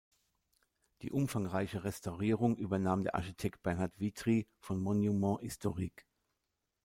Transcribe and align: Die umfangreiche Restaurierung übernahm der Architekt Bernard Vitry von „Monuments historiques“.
Die 1.03 1.11
umfangreiche 1.11 1.83
Restaurierung 1.83 2.57
übernahm 2.57 3.03
der 3.03 3.13
Architekt 3.13 3.61
Bernard 3.61 3.93
Vitry 3.99 4.47
von 4.59 4.81
„Monuments 4.81 5.43
historiques“. 5.43 6.07